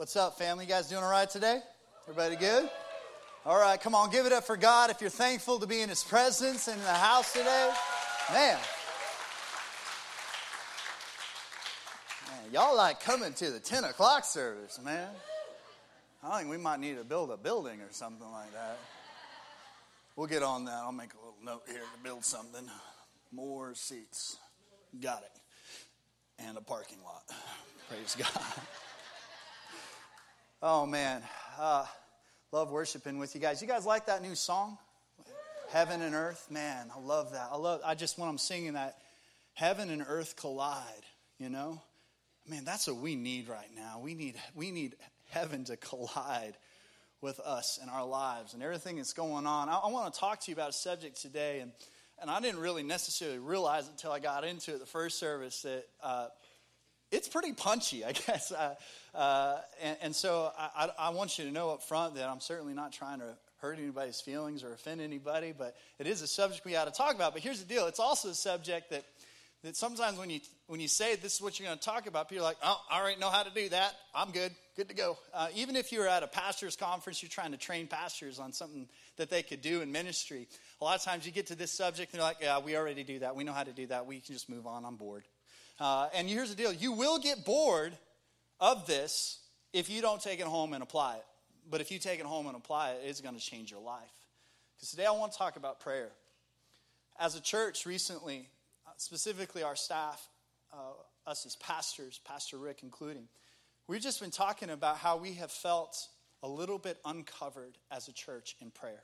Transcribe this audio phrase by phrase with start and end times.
[0.00, 0.64] What's up, family?
[0.64, 1.60] You guys doing all right today?
[2.08, 2.70] Everybody good?
[3.44, 5.90] All right, come on, give it up for God if you're thankful to be in
[5.90, 7.70] His presence and in the house today.
[8.32, 8.58] Man.
[12.28, 15.10] Man, y'all like coming to the 10 o'clock service, man.
[16.22, 18.78] I think we might need to build a building or something like that.
[20.16, 20.76] We'll get on that.
[20.76, 22.64] I'll make a little note here to build something.
[23.32, 24.38] More seats.
[24.98, 26.42] Got it.
[26.42, 27.24] And a parking lot.
[27.90, 28.42] Praise God.
[30.62, 31.22] Oh, man.
[31.58, 31.86] Uh,
[32.52, 33.62] love worshiping with you guys.
[33.62, 34.76] You guys like that new song?
[35.70, 36.48] Heaven and earth?
[36.50, 37.48] Man, I love that.
[37.50, 38.98] I love, I just, when I'm singing that,
[39.54, 40.84] heaven and earth collide,
[41.38, 41.80] you know?
[42.46, 44.00] Man, that's what we need right now.
[44.02, 44.96] We need, we need
[45.30, 46.58] heaven to collide
[47.22, 49.70] with us and our lives and everything that's going on.
[49.70, 51.72] I, I want to talk to you about a subject today, and,
[52.20, 55.84] and I didn't really necessarily realize until I got into it the first service that
[56.02, 56.26] uh,
[57.10, 58.52] it's pretty punchy, I guess.
[58.52, 58.74] Uh,
[59.14, 62.74] uh, and, and, so I, I, want you to know up front that I'm certainly
[62.74, 66.76] not trying to hurt anybody's feelings or offend anybody, but it is a subject we
[66.76, 67.32] ought to talk about.
[67.32, 69.04] But here's the deal it's also a subject that,
[69.64, 72.28] that sometimes when you, when you say this is what you're going to talk about,
[72.28, 73.94] people are like, oh, I already know how to do that.
[74.14, 75.18] I'm good, good to go.
[75.34, 78.88] Uh, even if you're at a pastor's conference, you're trying to train pastors on something
[79.16, 80.46] that they could do in ministry.
[80.80, 83.02] A lot of times you get to this subject and they're like, yeah, we already
[83.02, 83.34] do that.
[83.34, 84.06] We know how to do that.
[84.06, 84.84] We can just move on.
[84.84, 85.24] I'm bored.
[85.80, 87.96] Uh, and here's the deal you will get bored
[88.60, 89.38] of this
[89.72, 91.24] if you don't take it home and apply it.
[91.70, 94.02] But if you take it home and apply it, it's going to change your life.
[94.76, 96.10] Because today I want to talk about prayer.
[97.18, 98.48] As a church recently,
[98.86, 100.26] uh, specifically our staff,
[100.72, 103.28] uh, us as pastors, Pastor Rick including,
[103.86, 106.08] we've just been talking about how we have felt
[106.42, 109.02] a little bit uncovered as a church in prayer.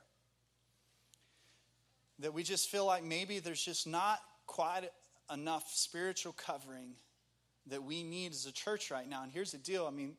[2.19, 4.89] That we just feel like maybe there's just not quite
[5.31, 6.95] enough spiritual covering
[7.67, 9.23] that we need as a church right now.
[9.23, 10.15] And here's the deal I mean,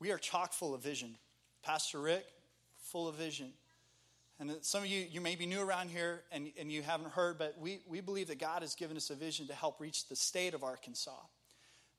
[0.00, 1.16] we are chock full of vision.
[1.62, 2.26] Pastor Rick,
[2.76, 3.52] full of vision.
[4.40, 7.38] And some of you, you may be new around here and, and you haven't heard,
[7.38, 10.16] but we, we believe that God has given us a vision to help reach the
[10.16, 11.12] state of Arkansas.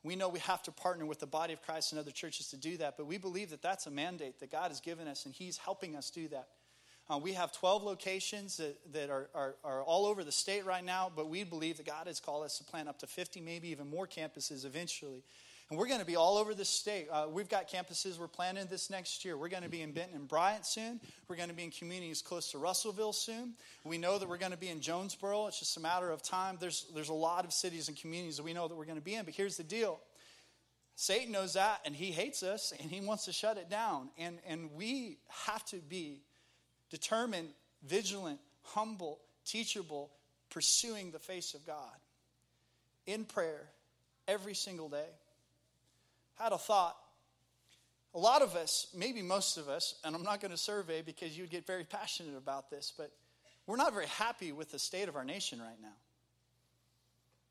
[0.03, 2.57] We know we have to partner with the body of Christ and other churches to
[2.57, 5.33] do that, but we believe that that's a mandate that God has given us, and
[5.33, 6.49] He's helping us do that.
[7.07, 10.83] Uh, we have 12 locations that, that are, are, are, all over the state right
[10.83, 13.69] now, but we believe that God has called us to plant up to 50, maybe
[13.69, 15.23] even more campuses eventually.
[15.69, 17.07] And we're going to be all over the state.
[17.11, 19.37] Uh, we've got campuses we're planning this next year.
[19.37, 20.99] We're going to be in Benton and Bryant soon.
[21.27, 23.53] We're going to be in communities close to Russellville soon.
[23.83, 25.47] We know that we're going to be in Jonesboro.
[25.47, 26.57] It's just a matter of time.
[26.59, 29.03] There's, there's a lot of cities and communities that we know that we're going to
[29.03, 29.25] be in.
[29.25, 29.99] But here's the deal
[30.95, 34.09] Satan knows that, and he hates us, and he wants to shut it down.
[34.17, 36.21] And, and we have to be
[36.95, 37.49] determined,
[37.85, 40.09] vigilant, humble, teachable,
[40.49, 41.97] pursuing the face of God
[43.05, 43.67] in prayer
[44.29, 45.09] every single day.
[46.39, 46.95] Had a thought.
[48.13, 51.37] A lot of us, maybe most of us, and I'm not going to survey because
[51.37, 53.11] you'd get very passionate about this, but
[53.67, 55.97] we're not very happy with the state of our nation right now.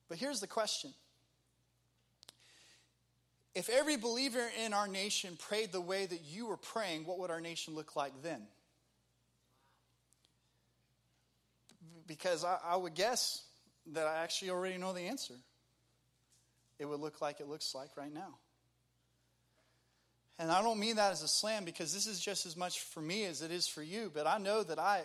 [0.08, 0.94] But here's the question
[3.54, 7.30] If every believer in our nation prayed the way that you were praying, what would
[7.30, 8.46] our nation look like then?
[12.06, 13.42] Because I, I would guess
[13.92, 15.34] that I actually already know the answer.
[16.78, 18.36] It would look like it looks like right now.
[20.38, 23.00] And I don't mean that as a slam because this is just as much for
[23.00, 25.04] me as it is for you, but I know that I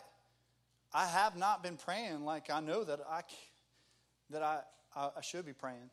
[0.91, 3.21] I have not been praying like I know that I
[4.31, 4.61] that I
[4.95, 5.91] I should be praying.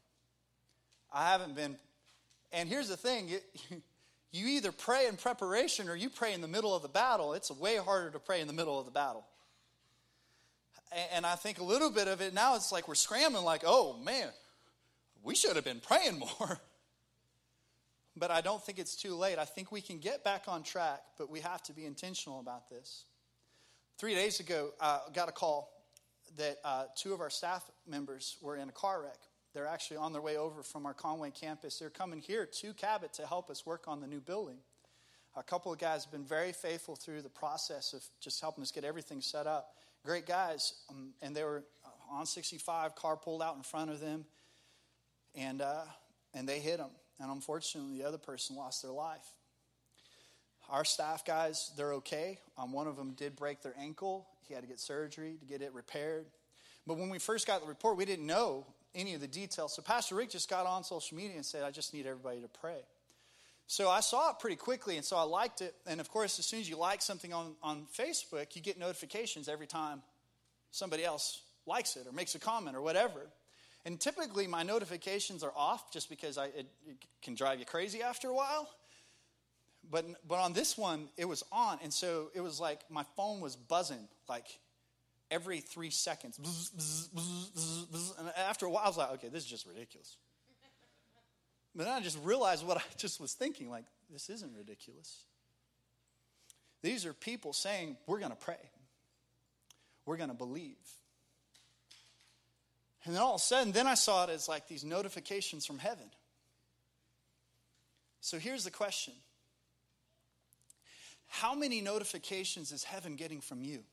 [1.12, 1.76] I haven't been
[2.52, 3.44] and here's the thing, it,
[4.32, 7.34] you either pray in preparation or you pray in the middle of the battle.
[7.34, 9.26] It's way harder to pray in the middle of the battle.
[11.12, 13.98] And I think a little bit of it now, it's like we're scrambling, like, oh
[14.02, 14.28] man,
[15.22, 16.60] we should have been praying more.
[18.18, 19.38] But I don't think it's too late.
[19.38, 22.70] I think we can get back on track, but we have to be intentional about
[22.70, 23.04] this.
[23.98, 25.70] Three days ago, I got a call
[26.38, 29.18] that uh, two of our staff members were in a car wreck.
[29.52, 31.78] They're actually on their way over from our Conway campus.
[31.78, 34.56] They're coming here to Cabot to help us work on the new building.
[35.36, 38.72] A couple of guys have been very faithful through the process of just helping us
[38.72, 39.74] get everything set up
[40.06, 41.64] great guys, um, and they were
[42.10, 44.24] on 65, car pulled out in front of them,
[45.34, 45.82] and, uh,
[46.32, 46.90] and they hit them.
[47.20, 49.26] And unfortunately, the other person lost their life.
[50.70, 52.38] Our staff guys, they're okay.
[52.58, 54.26] Um, one of them did break their ankle.
[54.48, 56.26] He had to get surgery to get it repaired.
[56.86, 59.74] But when we first got the report, we didn't know any of the details.
[59.74, 62.48] So Pastor Rick just got on social media and said, I just need everybody to
[62.48, 62.84] pray.
[63.68, 65.74] So I saw it pretty quickly, and so I liked it.
[65.86, 69.48] And of course, as soon as you like something on, on Facebook, you get notifications
[69.48, 70.02] every time
[70.70, 73.20] somebody else likes it or makes a comment or whatever.
[73.84, 78.02] And typically, my notifications are off just because I, it, it can drive you crazy
[78.02, 78.68] after a while.
[79.90, 81.78] But, but on this one, it was on.
[81.82, 84.46] And so it was like my phone was buzzing like
[85.30, 86.38] every three seconds.
[88.18, 90.16] And after a while, I was like, okay, this is just ridiculous.
[91.76, 95.24] But then I just realized what I just was thinking like, this isn't ridiculous.
[96.82, 98.56] These are people saying, we're going to pray,
[100.06, 100.76] we're going to believe.
[103.04, 105.78] And then all of a sudden, then I saw it as like these notifications from
[105.78, 106.06] heaven.
[108.20, 109.14] So here's the question
[111.28, 113.84] How many notifications is heaven getting from you?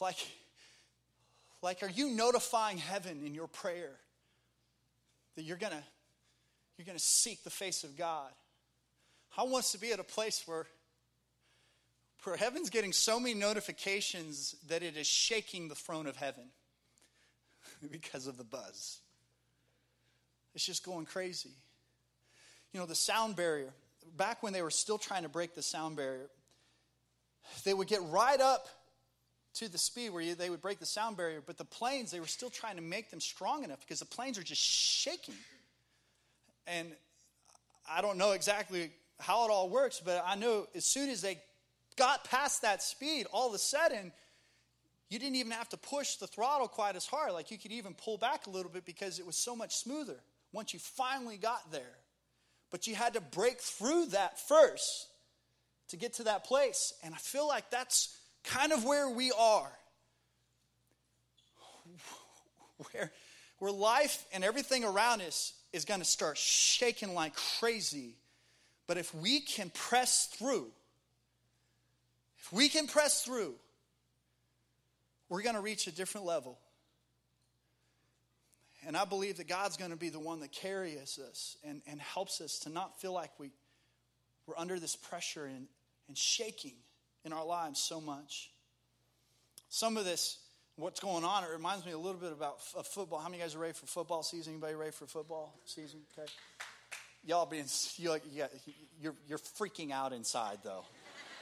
[0.00, 0.16] Like,
[1.62, 3.98] like are you notifying heaven in your prayer
[5.36, 5.82] that you're gonna
[6.76, 8.30] you're gonna seek the face of God?
[9.36, 10.66] I want us to be at a place where
[12.24, 16.44] where heaven's getting so many notifications that it is shaking the throne of heaven
[17.90, 19.00] because of the buzz.
[20.54, 21.50] It's just going crazy.
[22.72, 23.72] You know, the sound barrier,
[24.16, 26.28] back when they were still trying to break the sound barrier,
[27.64, 28.68] they would get right up
[29.54, 32.26] to the speed where they would break the sound barrier, but the planes, they were
[32.26, 35.34] still trying to make them strong enough because the planes are just shaking.
[36.66, 36.88] And
[37.90, 38.90] I don't know exactly
[39.20, 41.38] how it all works, but I know as soon as they
[41.96, 44.12] got past that speed, all of a sudden,
[45.10, 47.32] you didn't even have to push the throttle quite as hard.
[47.32, 50.16] Like you could even pull back a little bit because it was so much smoother
[50.52, 51.98] once you finally got there.
[52.70, 55.08] But you had to break through that first
[55.88, 56.94] to get to that place.
[57.02, 59.70] And I feel like that's kind of where we are.
[62.92, 63.12] Where,
[63.58, 68.16] where life and everything around us is going to start shaking like crazy.
[68.86, 70.70] But if we can press through,
[72.40, 73.54] if we can press through,
[75.28, 76.58] we're going to reach a different level.
[78.84, 82.00] And I believe that God's going to be the one that carries us and, and
[82.00, 83.52] helps us to not feel like we,
[84.46, 85.68] we're under this pressure and,
[86.08, 86.74] and shaking
[87.24, 88.50] in our lives so much.
[89.68, 90.38] Some of this,
[90.76, 93.20] what's going on, it reminds me a little bit about f- football.
[93.20, 94.54] How many guys are ready for football season?
[94.54, 96.00] Anybody ready for football season?
[96.18, 96.30] Okay.
[97.24, 97.66] Y'all being,
[97.96, 98.18] you're,
[99.00, 100.84] you're, you're freaking out inside though.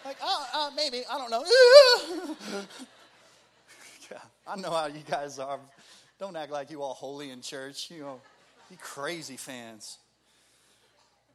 [0.05, 1.45] Like, oh, uh, maybe, I don't know.
[4.11, 5.59] yeah, I know how you guys are.
[6.19, 7.91] Don't act like you all holy in church.
[7.91, 8.21] You know,
[8.71, 9.99] you crazy fans.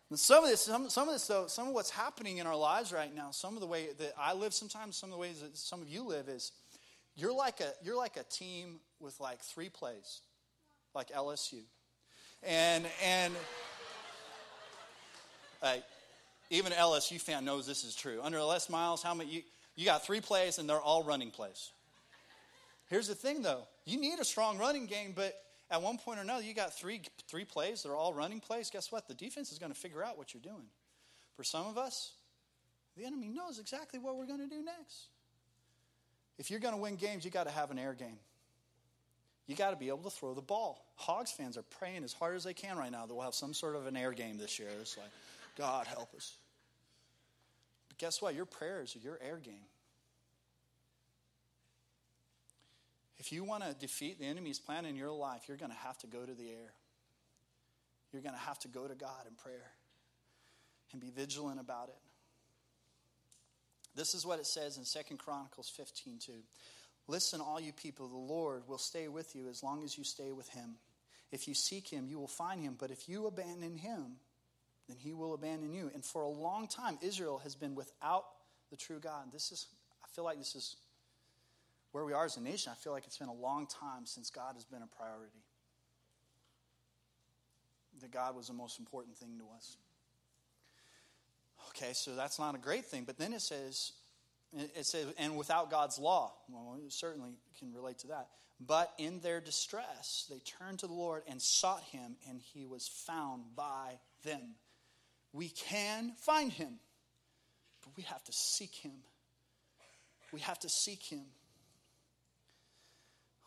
[0.09, 2.55] And some of this, some, some of this, though, some of what's happening in our
[2.55, 5.41] lives right now, some of the way that I live sometimes, some of the ways
[5.41, 6.51] that some of you live is
[7.15, 10.21] you're like a you're like a team with like three plays,
[10.93, 11.61] like LSU,
[12.43, 13.33] and and.
[15.63, 15.77] Uh,
[16.49, 18.19] even an LSU fan knows this is true.
[18.21, 19.41] Under Les Miles, how many you,
[19.75, 21.71] you got three plays and they're all running plays.
[22.89, 25.33] Here's the thing though, you need a strong running game, but
[25.71, 28.69] at one point or another, you got three three plays that are all running plays.
[28.69, 29.07] Guess what?
[29.07, 30.67] The defense is going to figure out what you're doing.
[31.35, 32.13] For some of us,
[32.95, 35.07] the enemy knows exactly what we're going to do next.
[36.37, 38.19] If you're going to win games, you got to have an air game.
[39.47, 40.85] You got to be able to throw the ball.
[40.95, 43.53] Hogs fans are praying as hard as they can right now that we'll have some
[43.53, 44.69] sort of an air game this year.
[44.81, 45.09] It's like,
[45.57, 46.35] God help us.
[47.89, 48.33] But guess what?
[48.33, 49.65] Your prayers are your air game.
[53.17, 55.97] If you want to defeat the enemy's plan in your life, you're going to have
[55.99, 56.73] to go to the air.
[58.11, 59.71] You're going to have to go to God in prayer
[60.91, 61.97] and be vigilant about it.
[63.95, 66.31] This is what it says in Second Chronicles 15 2.
[67.07, 70.31] Listen, all you people, the Lord will stay with you as long as you stay
[70.31, 70.75] with him.
[71.31, 72.75] If you seek him, you will find him.
[72.77, 74.17] But if you abandon him,
[74.87, 75.91] then he will abandon you.
[75.93, 78.25] And for a long time, Israel has been without
[78.71, 79.31] the true God.
[79.31, 79.67] This is,
[80.03, 80.75] I feel like this is
[81.95, 84.29] where we are as a nation, I feel like it's been a long time since
[84.29, 85.39] God has been a priority.
[88.01, 89.77] That God was the most important thing to us.
[91.69, 93.05] Okay, so that's not a great thing.
[93.05, 93.93] But then it says,
[94.75, 96.33] it says, and without God's law.
[96.49, 98.27] Well, we certainly can relate to that.
[98.59, 102.89] But in their distress, they turned to the Lord and sought him, and he was
[102.89, 104.55] found by them.
[105.31, 106.73] We can find him,
[107.85, 108.97] but we have to seek him.
[110.33, 111.23] We have to seek him.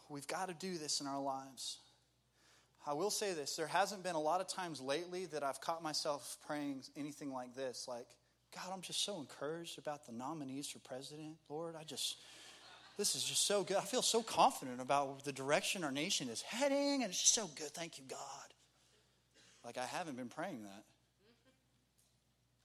[0.09, 1.79] We've got to do this in our lives.
[2.87, 5.83] I will say this there hasn't been a lot of times lately that I've caught
[5.83, 8.07] myself praying anything like this like,
[8.55, 11.37] God, I'm just so encouraged about the nominees for president.
[11.51, 12.17] Lord, I just,
[12.97, 13.77] this is just so good.
[13.77, 17.51] I feel so confident about the direction our nation is heading, and it's just so
[17.57, 17.71] good.
[17.75, 18.19] Thank you, God.
[19.65, 20.85] Like, I haven't been praying that.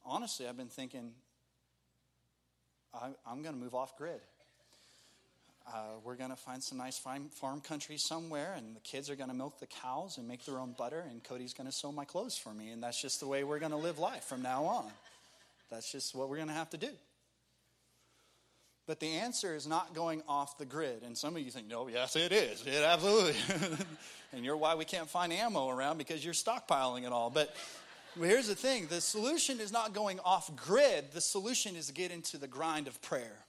[0.05, 1.11] Honestly, I've been thinking,
[2.93, 4.21] I, am going to move off grid.
[5.65, 9.15] Uh, we're going to find some nice farm, farm country somewhere, and the kids are
[9.15, 11.91] going to milk the cows and make their own butter, and Cody's going to sew
[11.91, 12.71] my clothes for me.
[12.71, 14.91] And that's just the way we're going to live life from now on.
[15.71, 16.89] That's just what we're going to have to do.
[18.85, 21.03] But the answer is not going off the grid.
[21.03, 22.65] And some of you think, no, yes, it is.
[22.67, 23.35] It absolutely.
[24.33, 27.29] and you're why we can't find ammo around because you're stockpiling it all.
[27.29, 27.55] But
[28.19, 32.11] here's the thing the solution is not going off grid, the solution is to get
[32.11, 33.45] into the grind of prayer.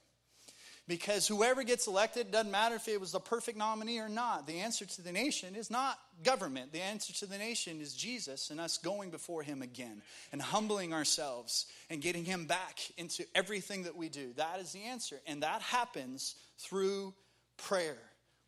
[0.87, 4.45] Because whoever gets elected, doesn't matter if it was the perfect nominee or not.
[4.45, 6.71] The answer to the nation is not government.
[6.71, 10.93] The answer to the nation is Jesus and us going before him again and humbling
[10.93, 14.33] ourselves and getting him back into everything that we do.
[14.35, 15.19] That is the answer.
[15.25, 17.15] And that happens through
[17.57, 17.97] prayer.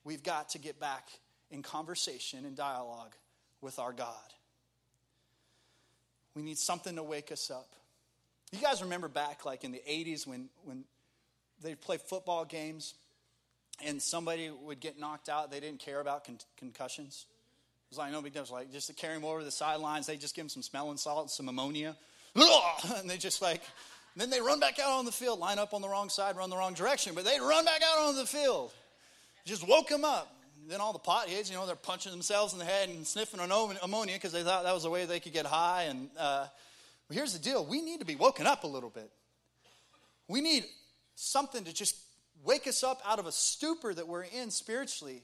[0.03, 1.10] We've got to get back
[1.50, 3.15] in conversation and dialogue
[3.62, 4.13] with our God.
[6.36, 7.70] We need something to wake us up.
[8.51, 10.84] You guys remember back like in the 80s when, when
[11.61, 12.93] they'd play football games
[13.85, 15.51] and somebody would get knocked out.
[15.51, 17.25] They didn't care about con- concussions.
[17.29, 18.45] It was like no big deal.
[18.51, 20.07] like just to carry them over the sidelines.
[20.07, 21.95] They just give them some smelling salt and some ammonia,
[22.35, 23.61] and they just like.
[24.15, 26.49] Then they run back out on the field, line up on the wrong side, run
[26.49, 28.73] the wrong direction, but they run back out on the field.
[29.45, 30.33] Just woke them up.
[30.67, 33.77] Then all the potheads, you know, they're punching themselves in the head and sniffing on
[33.83, 35.83] ammonia because they thought that was the way they could get high.
[35.83, 36.47] And uh,
[37.11, 39.11] here's the deal: we need to be woken up a little bit.
[40.27, 40.65] We need
[41.17, 41.97] something to just
[42.43, 45.24] wake us up out of a stupor that we're in spiritually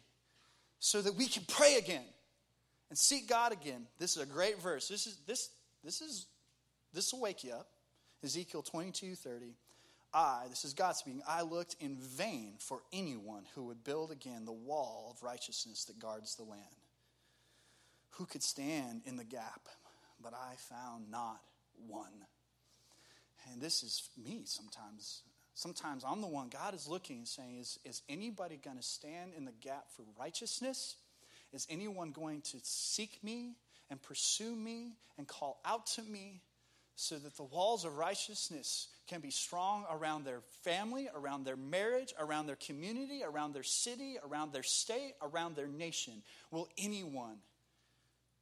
[0.79, 2.03] so that we can pray again
[2.89, 3.85] and seek God again.
[4.00, 4.88] This is a great verse.
[4.88, 5.50] This is this
[5.83, 6.25] this is
[6.93, 7.67] this will wake you up.
[8.23, 9.53] Ezekiel 22, 30.
[10.13, 14.45] I, this is God speaking, I looked in vain for anyone who would build again
[14.45, 16.62] the wall of righteousness that guards the land.
[18.12, 19.67] Who could stand in the gap?
[20.21, 21.41] But I found not
[21.88, 22.25] one.
[23.51, 25.23] And this is me sometimes.
[25.55, 29.33] Sometimes I'm the one God is looking and saying, Is, is anybody going to stand
[29.38, 30.95] in the gap for righteousness?
[31.51, 33.55] Is anyone going to seek me
[33.89, 36.41] and pursue me and call out to me
[36.95, 42.13] so that the walls of righteousness can be strong around their family, around their marriage,
[42.19, 46.24] around their community, around their city, around their state, around their nation?
[46.50, 47.38] Will anyone?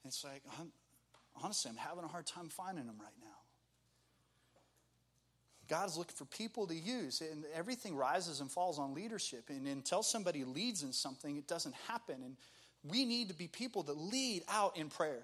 [0.06, 0.44] It's like,
[1.42, 3.41] honestly, I'm having a hard time finding them right now.
[5.72, 9.46] God is looking for people to use, and everything rises and falls on leadership.
[9.48, 12.18] And until somebody leads in something, it doesn't happen.
[12.22, 12.36] And
[12.84, 15.24] we need to be people that lead out in prayer.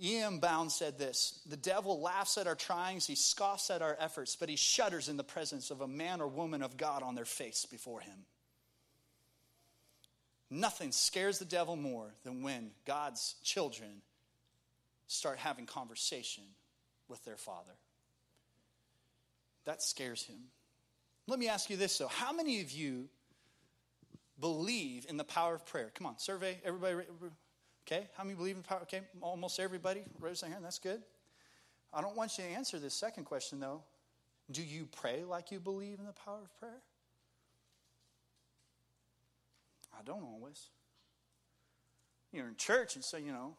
[0.00, 0.38] E.M.
[0.38, 4.48] Bounds said this The devil laughs at our tryings, he scoffs at our efforts, but
[4.48, 7.66] he shudders in the presence of a man or woman of God on their face
[7.66, 8.26] before him.
[10.48, 14.02] Nothing scares the devil more than when God's children
[15.08, 16.44] start having conversation
[17.08, 17.74] with their father.
[19.64, 20.36] That scares him.
[21.26, 22.08] Let me ask you this though.
[22.08, 23.08] How many of you
[24.40, 25.90] believe in the power of prayer?
[25.94, 27.06] Come on, survey everybody.
[27.86, 28.80] Okay, how many believe in power?
[28.82, 30.02] Okay, almost everybody.
[30.20, 30.64] Raise their hand.
[30.64, 31.02] That's good.
[31.92, 33.82] I don't want you to answer this second question though.
[34.50, 36.82] Do you pray like you believe in the power of prayer?
[39.98, 40.68] I don't always.
[42.32, 43.54] You're in church and say, you know,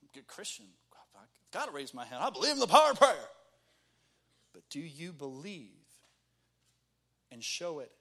[0.00, 0.66] I'm a good Christian.
[1.14, 2.22] I've got to raise my hand.
[2.22, 3.28] I believe in the power of prayer.
[4.72, 5.68] Do you believe
[7.30, 7.92] and show it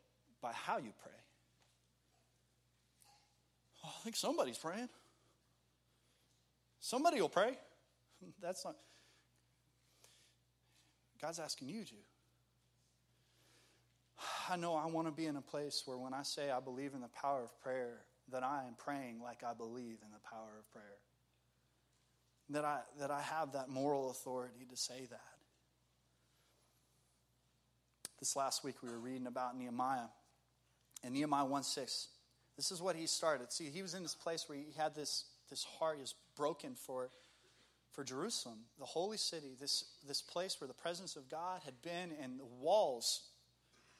[0.42, 1.12] by how you pray?
[3.84, 4.88] Oh, I think somebody's praying.
[6.80, 7.58] Somebody will pray.
[8.42, 8.78] That's not.
[11.22, 11.96] God's asking you to.
[14.50, 16.94] I know I want to be in a place where when I say I believe
[16.94, 20.52] in the power of prayer, that I am praying like I believe in the power
[20.58, 21.00] of prayer.
[22.50, 25.41] That I, that I have that moral authority to say that.
[28.22, 30.08] This last week we were reading about Nehemiah.
[31.04, 32.08] And Nehemiah 1 6,
[32.56, 33.52] this is what he started.
[33.52, 36.76] See, he was in this place where he had this, this heart, he was broken
[36.76, 37.10] for,
[37.92, 42.12] for Jerusalem, the holy city, this, this place where the presence of God had been,
[42.22, 43.24] and the walls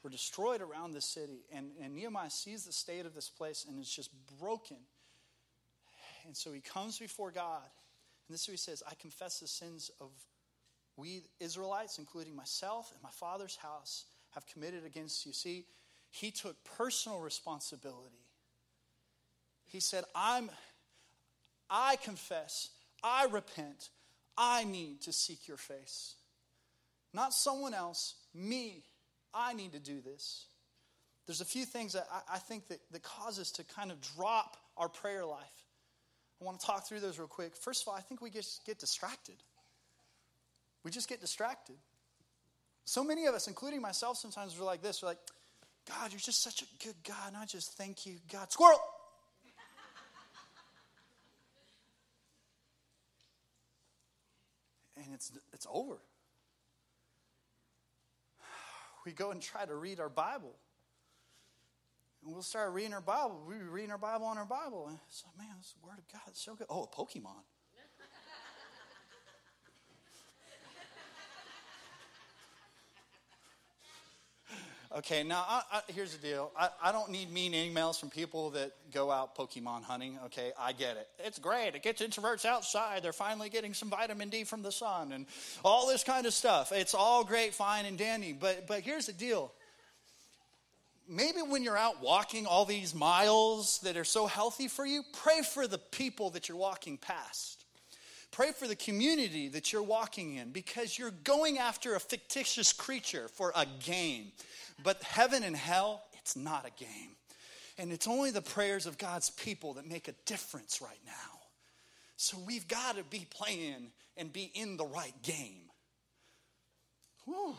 [0.04, 1.40] were destroyed around the city.
[1.52, 4.10] And, and Nehemiah sees the state of this place and it's just
[4.40, 4.78] broken.
[6.26, 7.62] And so he comes before God.
[8.28, 10.10] And this is what he says I confess the sins of
[10.96, 15.32] we Israelites, including myself and my father's house, have committed against you.
[15.32, 15.64] See,
[16.10, 18.26] he took personal responsibility.
[19.64, 20.50] He said, I'm,
[21.70, 22.68] I confess,
[23.02, 23.88] I repent,
[24.36, 26.14] I need to seek your face.
[27.14, 28.84] Not someone else, me.
[29.34, 30.46] I need to do this.
[31.26, 33.98] There's a few things that I, I think that, that cause us to kind of
[34.16, 35.64] drop our prayer life.
[36.40, 37.56] I want to talk through those real quick.
[37.56, 39.36] First of all, I think we get distracted.
[40.84, 41.76] We just get distracted.
[42.84, 45.02] So many of us, including myself, sometimes we're like this.
[45.02, 45.20] We're like,
[45.88, 48.50] God, you're just such a good God, and I just thank you, God.
[48.52, 48.80] Squirrel!
[54.96, 55.98] and it's, it's over.
[59.04, 60.54] We go and try to read our Bible.
[62.24, 63.42] And we'll start reading our Bible.
[63.48, 64.86] We reading our Bible on our Bible.
[64.88, 66.68] And it's like, man, this Word of God is so good.
[66.70, 67.42] Oh, a Pokemon.
[74.98, 76.50] Okay, now I, I, here's the deal.
[76.58, 80.18] I, I don't need mean emails from people that go out Pokemon hunting.
[80.26, 81.08] Okay, I get it.
[81.18, 81.74] It's great.
[81.74, 83.02] It gets introverts outside.
[83.02, 85.26] They're finally getting some vitamin D from the sun and
[85.64, 86.72] all this kind of stuff.
[86.72, 88.34] It's all great, fine, and dandy.
[88.34, 89.52] But but here's the deal.
[91.08, 95.40] Maybe when you're out walking all these miles that are so healthy for you, pray
[95.42, 97.61] for the people that you're walking past.
[98.32, 103.28] Pray for the community that you're walking in because you're going after a fictitious creature
[103.28, 104.32] for a game.
[104.82, 107.10] But heaven and hell, it's not a game.
[107.78, 111.40] And it's only the prayers of God's people that make a difference right now.
[112.16, 115.68] So we've got to be playing and be in the right game.
[117.26, 117.54] Whew.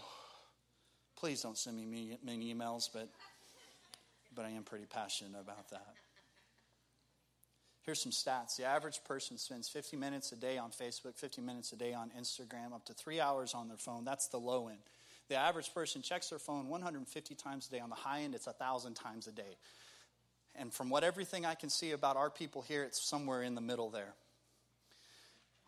[1.15, 3.09] Please don't send me many emails, but,
[4.35, 5.93] but I am pretty passionate about that.
[7.83, 8.55] Here's some stats.
[8.55, 12.11] The average person spends 50 minutes a day on Facebook, 50 minutes a day on
[12.17, 14.05] Instagram, up to three hours on their phone.
[14.05, 14.79] That's the low end.
[15.27, 17.79] The average person checks their phone 150 times a day.
[17.79, 19.57] On the high end, it's 1,000 times a day.
[20.55, 23.61] And from what everything I can see about our people here, it's somewhere in the
[23.61, 24.13] middle there.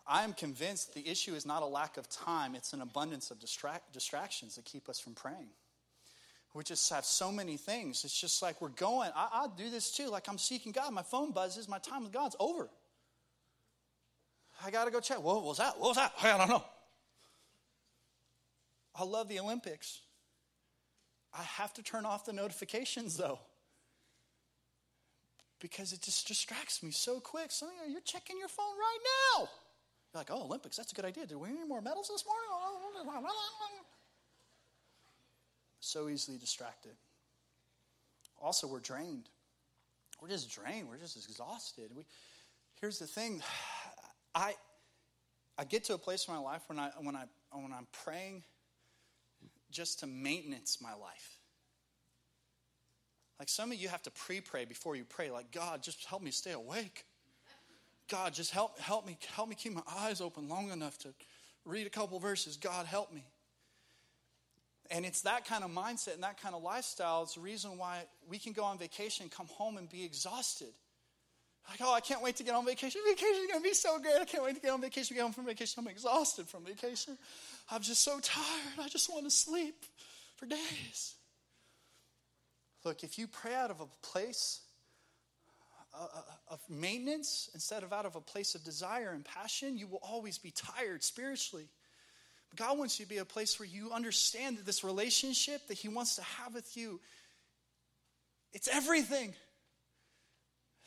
[0.08, 3.40] I am convinced the issue is not a lack of time, it's an abundance of
[3.40, 5.50] distract- distractions that keep us from praying.
[6.56, 8.06] We just have so many things.
[8.06, 9.12] It's just like we're going.
[9.14, 10.08] I, do this too.
[10.10, 10.94] Like I'm seeking God.
[10.94, 11.68] My phone buzzes.
[11.68, 12.70] My time with God's over.
[14.66, 15.22] I got to go check.
[15.22, 15.78] What was that?
[15.78, 16.14] What was that?
[16.24, 16.64] I don't know.
[18.98, 20.00] I love the Olympics.
[21.38, 23.40] I have to turn off the notifications though.
[25.60, 27.52] Because it just distracts me so quick.
[27.52, 29.00] So you you're checking your phone right
[29.36, 29.50] now.
[30.14, 31.26] You're like, oh, Olympics, that's a good idea.
[31.26, 32.48] Did we win any more medals this morning?
[35.86, 36.94] So easily distracted.
[38.42, 39.30] Also, we're drained.
[40.20, 40.90] We're just drained.
[40.90, 41.92] We're just exhausted.
[41.96, 42.06] We,
[42.82, 43.40] here's the thing.
[44.34, 44.56] I,
[45.60, 48.44] I get to a place in my life when, I, when, I, when I'm praying
[49.70, 51.38] just to maintenance my life.
[53.38, 55.30] Like some of you have to pre-pray before you pray.
[55.30, 57.06] Like, God, just help me stay awake.
[58.10, 61.10] God, just help help me help me keep my eyes open long enough to
[61.64, 62.58] read a couple verses.
[62.58, 63.24] God, help me.
[64.92, 67.24] And it's that kind of mindset and that kind of lifestyle.
[67.24, 70.74] It's the reason why we can go on vacation, come home, and be exhausted.
[71.70, 73.02] Like, oh, I can't wait to get on vacation.
[73.08, 74.14] Vacation is going to be so great.
[74.22, 75.16] I can't wait to get on vacation.
[75.16, 75.84] Get home from vacation.
[75.84, 77.18] I'm exhausted from vacation.
[77.72, 78.80] I'm just so tired.
[78.80, 79.86] I just want to sleep
[80.36, 81.16] for days.
[82.84, 84.62] Look, if you pray out of a place
[86.00, 89.88] uh, uh, of maintenance instead of out of a place of desire and passion, you
[89.88, 91.68] will always be tired spiritually.
[92.56, 95.88] God wants you to be a place where you understand that this relationship that He
[95.88, 97.00] wants to have with you,
[98.54, 99.34] it's everything.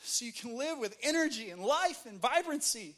[0.00, 2.94] So you can live with energy and life and vibrancy.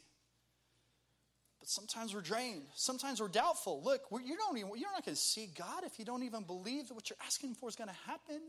[1.59, 2.63] But sometimes we're drained.
[2.75, 3.81] Sometimes we're doubtful.
[3.83, 6.43] Look, we're, you don't even, you're not going to see God if you don't even
[6.43, 8.41] believe that what you're asking for is going to happen.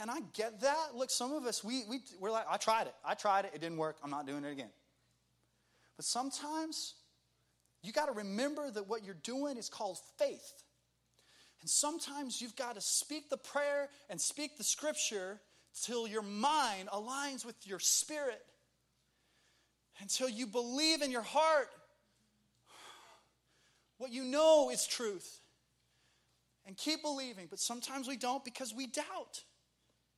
[0.00, 0.94] And I get that.
[0.94, 2.94] Look, some of us, we, we, we're like, I tried it.
[3.04, 3.52] I tried it.
[3.54, 3.96] It didn't work.
[4.02, 4.70] I'm not doing it again.
[5.96, 6.94] But sometimes
[7.86, 10.62] you got to remember that what you're doing is called faith.
[11.60, 15.40] And sometimes you've got to speak the prayer and speak the scripture
[15.82, 18.44] till your mind aligns with your spirit
[20.00, 21.68] until you believe in your heart
[23.98, 25.40] what you know is truth.
[26.66, 29.44] And keep believing, but sometimes we don't because we doubt.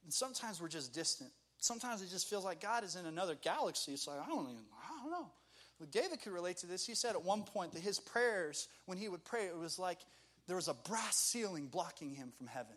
[0.03, 1.31] And sometimes we're just distant.
[1.59, 3.93] Sometimes it just feels like God is in another galaxy.
[3.93, 5.31] It's like, I don't even, I don't know.
[5.87, 6.87] David could relate to this.
[6.87, 9.99] He said at one point that his prayers, when he would pray, it was like
[10.47, 12.75] there was a brass ceiling blocking him from heaven.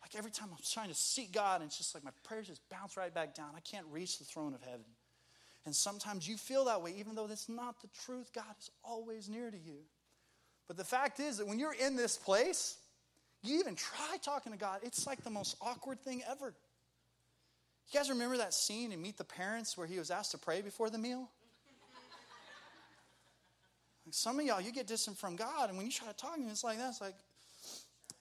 [0.00, 2.60] Like every time I'm trying to seek God, and it's just like my prayers just
[2.70, 3.50] bounce right back down.
[3.56, 4.84] I can't reach the throne of heaven.
[5.66, 8.32] And sometimes you feel that way, even though that's not the truth.
[8.32, 9.80] God is always near to you.
[10.66, 12.76] But the fact is that when you're in this place,
[13.42, 16.54] you even try talking to God, it's like the most awkward thing ever.
[17.90, 20.60] You guys remember that scene in Meet the Parents where he was asked to pray
[20.60, 21.30] before the meal?
[24.08, 26.36] Like some of y'all, you get distant from God, and when you try to talk
[26.36, 26.88] to him, it's like that.
[26.88, 27.16] It's like,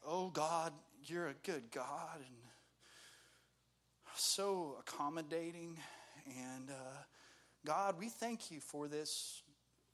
[0.06, 0.74] oh God,
[1.06, 2.36] you're a good God, and
[4.14, 5.78] so accommodating,
[6.26, 6.74] and uh,
[7.66, 9.42] God, we thank you for this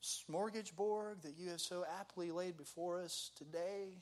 [0.02, 4.00] smorgasbord that you have so aptly laid before us today.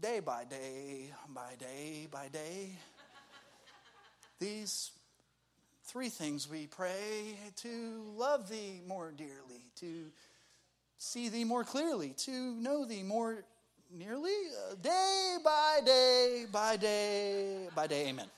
[0.00, 2.70] day by day, by day, by day.
[4.38, 4.92] These
[5.84, 10.06] three things we pray to love thee more dearly, to
[11.02, 13.44] see thee more clearly, to know thee more
[13.92, 14.30] nearly,
[14.70, 18.08] uh, day by day, by day, by day.
[18.08, 18.28] Amen.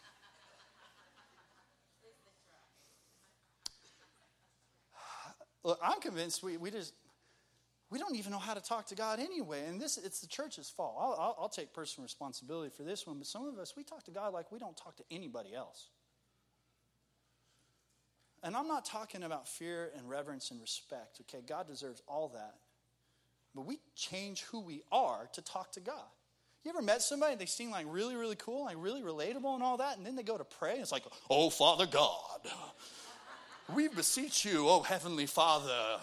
[5.64, 6.94] Look, I'm convinced we, we just
[7.90, 9.66] we don't even know how to talk to God anyway.
[9.68, 10.96] And this it's the church's fault.
[10.98, 14.04] I'll, I'll, I'll take personal responsibility for this one, but some of us we talk
[14.04, 15.90] to God like we don't talk to anybody else.
[18.44, 21.18] And I'm not talking about fear and reverence and respect.
[21.22, 22.56] Okay, God deserves all that.
[23.54, 26.04] But we change who we are to talk to God.
[26.62, 29.78] You ever met somebody they seem like really, really cool, like really relatable and all
[29.78, 32.40] that, and then they go to pray and it's like, oh, Father God,
[33.74, 35.98] we beseech you, oh Heavenly Father.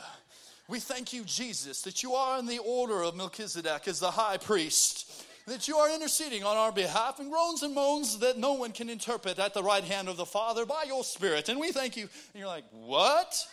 [0.67, 4.38] We thank you, Jesus, that you are in the order of Melchizedek as the high
[4.38, 8.71] priest, that you are interceding on our behalf in groans and moans that no one
[8.71, 11.49] can interpret at the right hand of the Father by your Spirit.
[11.49, 12.03] And we thank you.
[12.03, 13.45] And you're like, what?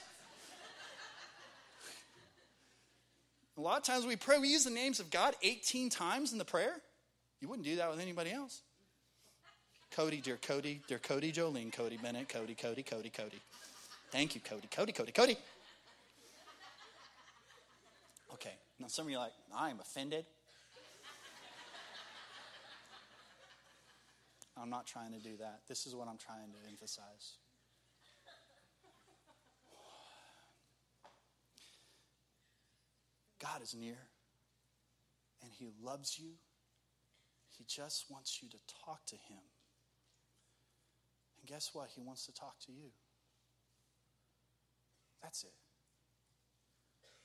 [3.56, 6.38] A lot of times we pray, we use the names of God 18 times in
[6.38, 6.76] the prayer.
[7.40, 8.62] You wouldn't do that with anybody else.
[9.90, 13.40] Cody, dear Cody, dear Cody, Jolene, Cody Bennett, Cody, Cody, Cody, Cody.
[14.12, 15.36] Thank you, Cody, Cody, Cody, Cody.
[18.34, 20.26] Okay, now some of you are like, I'm offended.
[24.60, 25.60] I'm not trying to do that.
[25.68, 27.38] This is what I'm trying to emphasize.
[33.40, 33.98] God is near
[35.42, 36.30] and He loves you.
[37.56, 39.42] He just wants you to talk to Him.
[41.38, 41.88] And guess what?
[41.94, 42.90] He wants to talk to you.
[45.22, 45.52] That's it.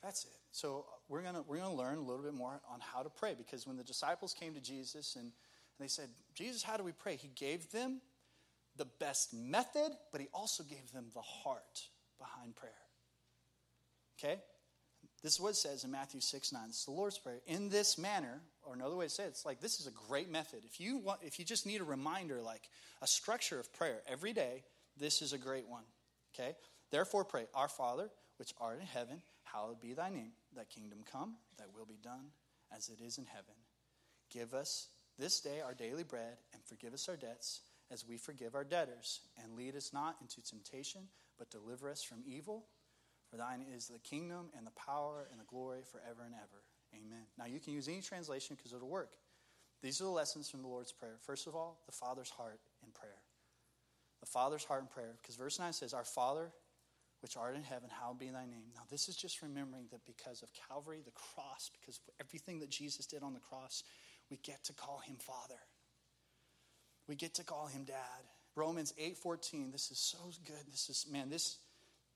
[0.01, 0.31] That's it.
[0.51, 3.65] So we're gonna we're gonna learn a little bit more on how to pray because
[3.65, 5.31] when the disciples came to Jesus and
[5.79, 7.15] they said, Jesus, how do we pray?
[7.15, 8.01] He gave them
[8.77, 12.71] the best method, but he also gave them the heart behind prayer.
[14.19, 14.39] Okay?
[15.21, 16.61] This is what it says in Matthew 6 9.
[16.67, 17.39] It's the Lord's Prayer.
[17.47, 20.29] In this manner, or another way to say it, it's like this is a great
[20.29, 20.61] method.
[20.65, 22.69] If you want, if you just need a reminder, like
[23.01, 24.63] a structure of prayer every day,
[24.97, 25.83] this is a great one.
[26.33, 26.55] Okay?
[26.91, 30.31] Therefore pray, Our Father, which art in heaven, hallowed be thy name.
[30.55, 32.27] Thy kingdom come, thy will be done,
[32.75, 33.55] as it is in heaven.
[34.31, 38.55] Give us this day our daily bread, and forgive us our debts, as we forgive
[38.55, 39.21] our debtors.
[39.41, 41.01] And lead us not into temptation,
[41.37, 42.65] but deliver us from evil.
[43.29, 46.63] For thine is the kingdom and the power and the glory forever and ever.
[46.93, 47.25] Amen.
[47.37, 49.13] Now you can use any translation because it'll work.
[49.81, 51.15] These are the lessons from the Lord's Prayer.
[51.19, 53.17] First of all, the Father's heart in prayer.
[54.21, 55.15] The Father's heart in prayer.
[55.21, 56.51] Because verse 9 says, Our Father,
[57.19, 58.71] which art in heaven, hallowed be thy name.
[58.75, 62.69] Now, this is just remembering that because of Calvary, the cross, because of everything that
[62.69, 63.83] Jesus did on the cross,
[64.29, 65.59] we get to call him Father.
[67.07, 68.23] We get to call him Dad.
[68.55, 69.71] Romans 8:14.
[69.71, 70.71] This is so good.
[70.71, 71.57] This is man, this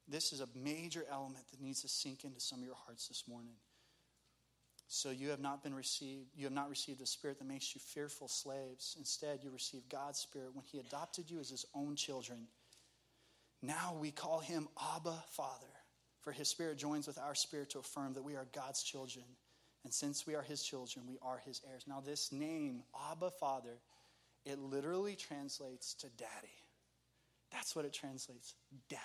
[0.07, 3.27] this is a major element that needs to sink into some of your hearts this
[3.27, 3.57] morning.
[4.87, 7.81] So you have not been received, you have not received a spirit that makes you
[7.81, 8.95] fearful slaves.
[8.97, 12.47] Instead, you received God's spirit when he adopted you as his own children.
[13.61, 15.73] Now we call him Abba Father,
[16.21, 19.25] for his spirit joins with our spirit to affirm that we are God's children.
[19.83, 21.85] And since we are his children, we are his heirs.
[21.87, 23.79] Now, this name, Abba Father,
[24.45, 26.63] it literally translates to daddy.
[27.51, 28.55] That's what it translates
[28.89, 29.01] daddy.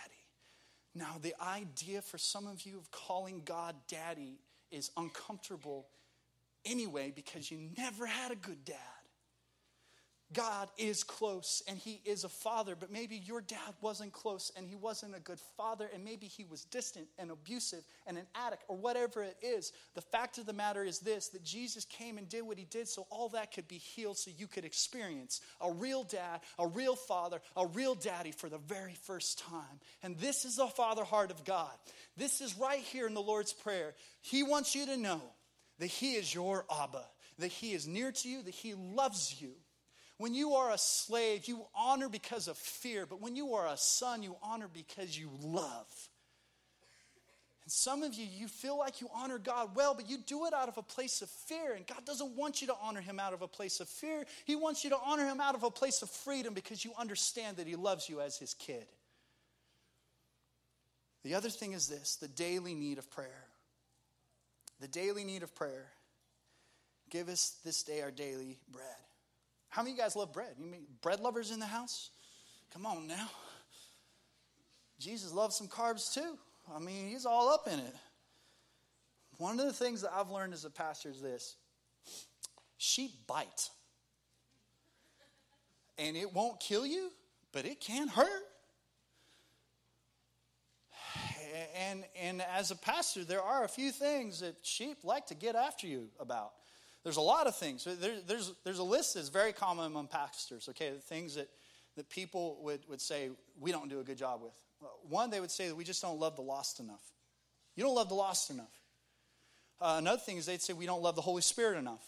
[0.95, 4.39] Now, the idea for some of you of calling God daddy
[4.71, 5.87] is uncomfortable
[6.65, 8.77] anyway because you never had a good dad.
[10.33, 14.69] God is close and He is a father, but maybe your dad wasn't close and
[14.69, 18.63] he wasn't a good father, and maybe he was distant and abusive and an addict
[18.69, 19.73] or whatever it is.
[19.95, 22.89] The fact of the matter is this that Jesus came and did what He did
[22.89, 26.97] so all that could be healed, so you could experience a real dad, a real
[26.97, 29.81] father, a real daddy for the very first time.
[30.03, 31.73] And this is the father heart of God.
[32.17, 33.95] This is right here in the Lord's Prayer.
[34.21, 35.23] He wants you to know
[35.79, 37.05] that He is your Abba,
[37.39, 39.53] that He is near to you, that He loves you
[40.23, 43.77] when you are a slave, you honor because of fear, but when you are a
[43.77, 45.89] son, you honor because you love.
[47.65, 50.55] And some of you, you feel like you honor God well, but you do it
[50.55, 51.75] out of a place of fear.
[51.75, 54.25] And God doesn't want you to honor Him out of a place of fear.
[54.45, 57.57] He wants you to honor Him out of a place of freedom because you understand
[57.57, 58.87] that He loves you as His kid.
[61.25, 63.49] The other thing is this the daily need of prayer.
[64.79, 65.89] The daily need of prayer.
[67.11, 68.87] Give us this day our daily bread.
[69.73, 70.55] How many of you guys love bread?
[70.59, 72.11] You mean bread lovers in the house?
[72.75, 73.31] Come on now.
[74.99, 76.37] Jesus loves some carbs too.
[76.77, 77.95] I mean, he's all up in it.
[79.39, 81.57] One of the things that I've learned as a pastor is this
[82.77, 83.71] sheep bite.
[85.97, 87.11] And it won't kill you,
[87.51, 88.29] but it can hurt.
[91.75, 95.55] And, and as a pastor, there are a few things that sheep like to get
[95.57, 96.53] after you about.
[97.03, 97.85] There's a lot of things.
[97.85, 100.93] There, there's, there's a list that's very common among pastors, okay?
[101.09, 101.49] Things that,
[101.97, 104.53] that people would, would say we don't do a good job with.
[105.09, 107.03] One, they would say that we just don't love the lost enough.
[107.75, 108.81] You don't love the lost enough.
[109.81, 112.05] Uh, another thing is they'd say we don't love the Holy Spirit enough.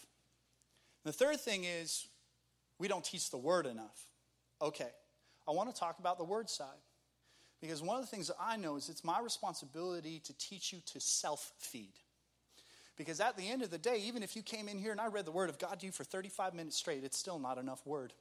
[1.03, 2.07] The third thing is
[2.79, 4.05] we don't teach the word enough.
[4.61, 4.89] Okay,
[5.47, 6.67] I want to talk about the word side.
[7.61, 10.79] Because one of the things that I know is it's my responsibility to teach you
[10.93, 11.93] to self feed.
[12.97, 15.07] Because at the end of the day, even if you came in here and I
[15.07, 17.85] read the word of God to you for 35 minutes straight, it's still not enough
[17.85, 18.13] word.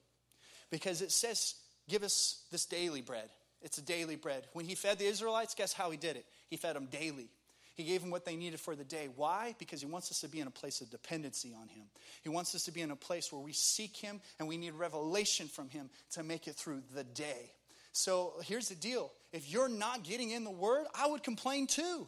[0.71, 1.55] Because it says,
[1.89, 3.29] give us this daily bread.
[3.63, 4.45] It's a daily bread.
[4.53, 6.27] When he fed the Israelites, guess how he did it?
[6.49, 7.31] He fed them daily.
[7.75, 9.09] He gave them what they needed for the day.
[9.15, 9.55] Why?
[9.59, 11.87] Because He wants us to be in a place of dependency on Him.
[12.23, 14.75] He wants us to be in a place where we seek Him and we need
[14.75, 17.51] revelation from Him to make it through the day.
[17.93, 22.07] So here's the deal if you're not getting in the Word, I would complain too,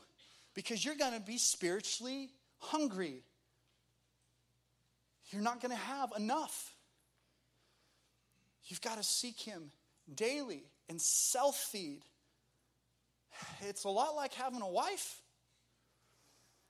[0.55, 3.23] because you're going to be spiritually hungry.
[5.31, 6.75] You're not going to have enough.
[8.67, 9.71] You've got to seek Him
[10.13, 12.03] daily and self feed.
[13.63, 15.21] It's a lot like having a wife.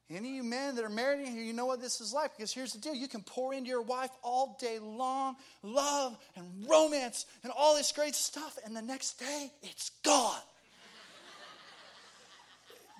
[0.08, 2.36] Any of you men that are married in here, you know what this is like.
[2.36, 6.68] Because here's the deal you can pour into your wife all day long love and
[6.68, 10.40] romance and all this great stuff, and the next day it's gone.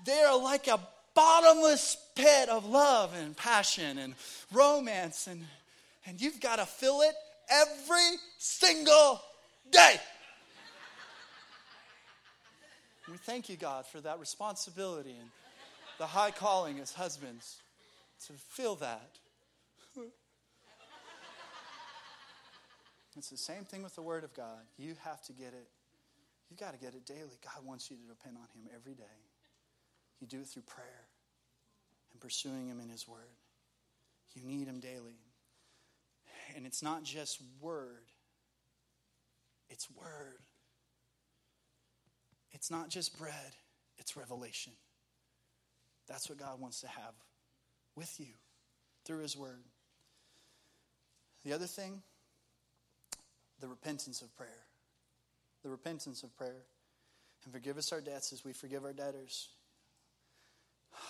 [0.05, 0.81] they are like a
[1.17, 4.15] bottomless pit of love and passion and
[4.53, 5.45] romance, and,
[6.07, 7.15] and you've got to fill it
[7.51, 9.21] every single
[9.73, 9.97] day.
[13.11, 15.17] we thank you, God, for that responsibility.
[15.19, 15.31] And,
[15.99, 17.57] the high calling as husbands
[18.27, 19.11] to fill that.
[23.17, 24.61] it's the same thing with the Word of God.
[24.77, 25.69] You have to get it.
[26.51, 27.39] You've got to get it daily.
[27.43, 29.05] God wants you to depend on Him every day.
[30.21, 31.07] You do it through prayer
[32.13, 33.37] and pursuing Him in His Word.
[34.35, 35.19] You need Him daily.
[36.55, 38.05] And it's not just Word,
[39.69, 40.39] it's Word.
[42.53, 43.53] It's not just bread,
[43.99, 44.73] it's revelation.
[46.09, 47.13] That's what God wants to have
[47.95, 48.33] with you
[49.05, 49.65] through His Word.
[51.45, 52.03] The other thing,
[53.61, 54.65] the repentance of prayer.
[55.63, 56.65] The repentance of prayer.
[57.45, 59.49] And forgive us our debts as we forgive our debtors.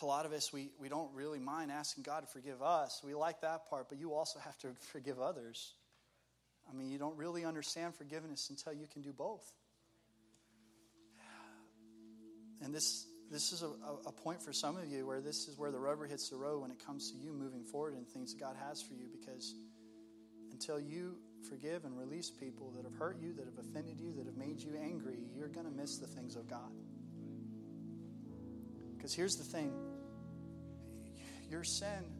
[0.02, 3.00] A lot of us, we, we don't really mind asking God to forgive us.
[3.04, 5.74] We like that part, but you also have to forgive others.
[6.68, 9.44] I mean, you don't really understand forgiveness until you can do both.
[12.62, 13.70] And this this is a,
[14.06, 16.62] a, point for some of you where this is where the rubber hits the road
[16.62, 19.54] when it comes to you moving forward and things that God has for you because
[20.52, 21.16] until you
[21.48, 24.62] forgive and release people that have hurt you, that have offended you, that have made
[24.62, 26.70] you angry, you're going to miss the things of God.
[29.06, 29.72] Because here's the thing
[31.48, 32.10] your sin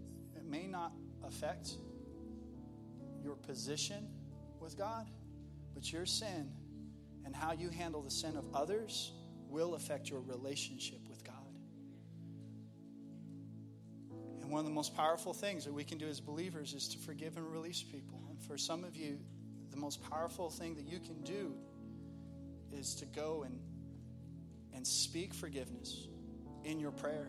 [0.49, 0.93] may not
[1.27, 1.73] affect
[3.25, 4.07] your position
[4.61, 5.11] with God,
[5.75, 6.49] but your sin
[7.25, 9.11] and how you handle the sin of others
[9.49, 11.35] will affect your relationship with God.
[14.41, 16.99] And one of the most powerful things that we can do as believers is to
[16.99, 18.23] forgive and release people.
[18.31, 19.19] And for some of you,
[19.73, 21.53] the most powerful thing that you can do
[22.71, 23.59] is to go and,
[24.73, 26.07] and speak forgiveness
[26.67, 27.29] in your prayer.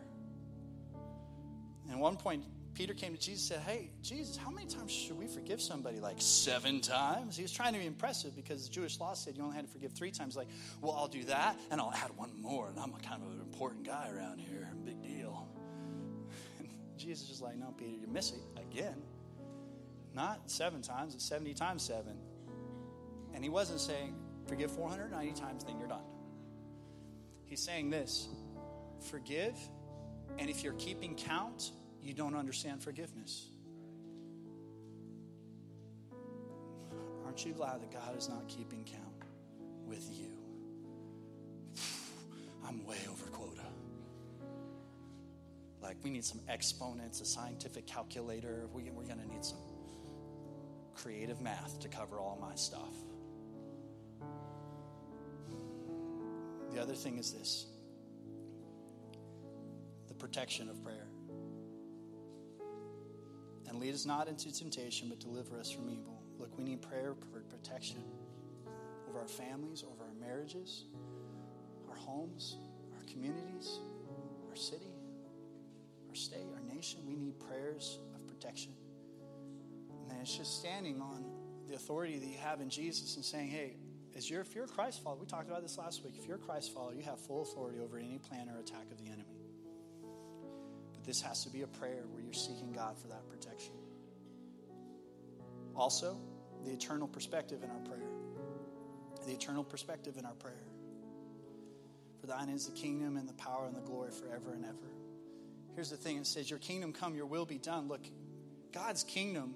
[1.84, 4.92] And at one point, Peter came to Jesus and said, Hey, Jesus, how many times
[4.92, 6.00] should we forgive somebody?
[6.00, 7.36] Like seven times?
[7.36, 9.72] He was trying to be impressive because the Jewish law said you only had to
[9.72, 10.36] forgive three times.
[10.36, 10.48] Like,
[10.82, 12.68] well, I'll do that and I'll add one more.
[12.68, 14.70] And I'm a kind of an important guy around here.
[14.86, 15.48] Big deal.
[16.60, 19.02] And Jesus is like, No, Peter, you're missing again.
[20.14, 22.18] Not seven times, it's 70 times seven.
[23.34, 24.16] And he wasn't saying,
[24.48, 26.06] Forgive 490 times, then you're done.
[27.46, 28.28] He's saying this
[29.02, 29.58] forgive,
[30.38, 33.48] and if you're keeping count, you don't understand forgiveness.
[37.26, 39.24] Aren't you glad that God is not keeping count
[39.86, 40.32] with you?
[42.68, 43.62] I'm way over quota.
[45.82, 48.68] Like, we need some exponents, a scientific calculator.
[48.74, 49.60] We, we're going to need some
[50.96, 52.94] creative math to cover all my stuff.
[56.74, 57.68] The other thing is this
[60.18, 61.08] protection of prayer.
[63.68, 66.22] And lead us not into temptation, but deliver us from evil.
[66.40, 68.04] Look, we need prayer for protection
[69.10, 70.86] over our families, over our marriages,
[71.90, 72.58] our homes,
[72.96, 73.80] our communities,
[74.50, 74.92] our city,
[76.08, 77.02] our state, our nation.
[77.08, 78.74] We need prayers of protection.
[80.10, 81.26] And it's just standing on
[81.68, 83.76] the authority that you have in Jesus and saying, hey,
[84.16, 86.16] as you're, if you're a Christ follower, we talked about this last week.
[86.18, 88.98] If you're a Christ follower, you have full authority over any plan or attack of
[88.98, 89.17] the enemy.
[91.08, 93.72] This has to be a prayer where you're seeking God for that protection.
[95.74, 96.18] Also,
[96.66, 98.10] the eternal perspective in our prayer.
[99.26, 100.66] The eternal perspective in our prayer.
[102.20, 104.92] For thine is the kingdom and the power and the glory forever and ever.
[105.76, 107.88] Here's the thing it says, Your kingdom come, your will be done.
[107.88, 108.02] Look,
[108.74, 109.56] God's kingdom,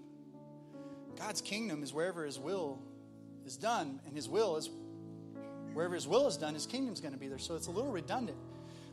[1.17, 2.79] God's kingdom is wherever his will
[3.45, 4.69] is done, and his will is
[5.73, 7.39] wherever his will is done, his kingdom's going to be there.
[7.39, 8.37] So it's a little redundant.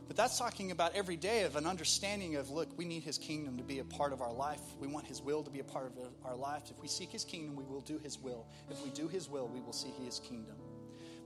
[0.09, 3.57] But that's talking about every day of an understanding of look, we need his kingdom
[3.57, 4.59] to be a part of our life.
[4.79, 6.63] We want his will to be a part of our life.
[6.71, 8.47] If we seek his kingdom, we will do his will.
[8.71, 10.55] If we do his will, we will see his kingdom.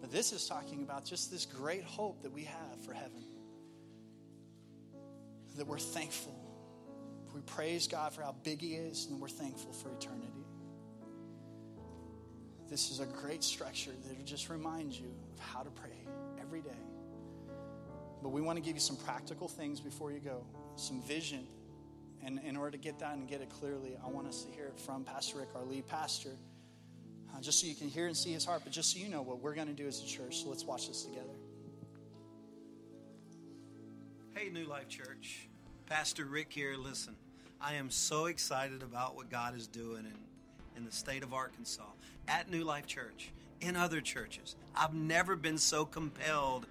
[0.02, 3.24] But this is talking about just this great hope that we have for heaven.
[5.56, 6.38] That we're thankful.
[7.34, 10.46] We praise God for how big he is, and we're thankful for eternity.
[12.70, 16.06] This is a great structure that just reminds you of how to pray
[16.42, 16.93] every day.
[18.24, 20.46] But we want to give you some practical things before you go,
[20.78, 21.46] some vision.
[22.26, 24.68] And in order to get that and get it clearly, I want us to hear
[24.68, 26.30] it from Pastor Rick, our lead pastor,
[27.36, 29.22] uh, just so you can hear and see his heart, but just so you know
[29.22, 30.42] what we're going to do as a church.
[30.42, 31.34] So let's watch this together.
[34.36, 35.50] Hey, New Life Church.
[35.86, 36.76] Pastor Rick here.
[36.78, 37.18] Listen,
[37.60, 41.84] I am so excited about what God is doing in, in the state of Arkansas
[42.30, 44.56] at New Life Church, in other churches.
[44.76, 46.68] I've never been so compelled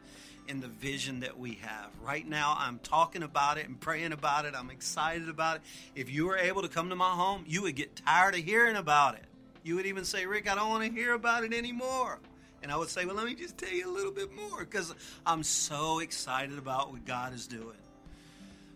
[0.60, 1.90] the vision that we have.
[2.02, 4.54] Right now, I'm talking about it and praying about it.
[4.56, 5.62] I'm excited about it.
[5.94, 8.76] If you were able to come to my home, you would get tired of hearing
[8.76, 9.24] about it.
[9.62, 12.18] You would even say, Rick, I don't want to hear about it anymore.
[12.62, 14.94] And I would say, well, let me just tell you a little bit more because
[15.26, 17.76] I'm so excited about what God is doing.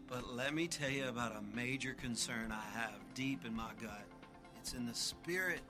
[0.09, 4.05] But let me tell you about a major concern I have deep in my gut.
[4.61, 5.61] It's in the spirit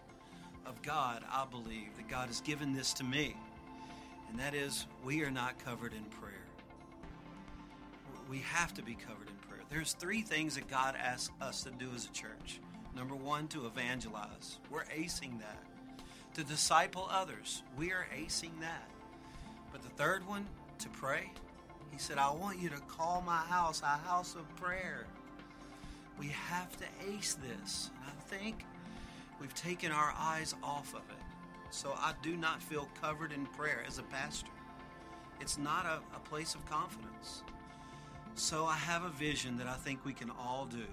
[0.67, 3.37] of God, I believe, that God has given this to me
[4.31, 6.33] and that is we are not covered in prayer.
[8.29, 9.63] We have to be covered in prayer.
[9.71, 12.61] There's three things that God asks us to do as a church.
[12.95, 14.59] Number one, to evangelize.
[14.71, 15.63] We're acing that.
[16.35, 17.63] To disciple others.
[17.77, 18.89] We are acing that.
[19.71, 20.47] But the third one,
[20.79, 21.31] to pray.
[21.93, 25.07] He said, I want you to call my house a house of prayer.
[26.19, 27.91] We have to ace this.
[27.97, 28.65] And I think
[29.41, 31.16] we've taken our eyes off of it.
[31.71, 34.51] So I do not feel covered in prayer as a pastor.
[35.41, 37.43] It's not a, a place of confidence.
[38.35, 40.85] So I have a vision that I think we can all do.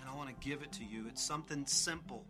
[0.00, 1.06] And I want to give it to you.
[1.08, 2.24] It's something simple.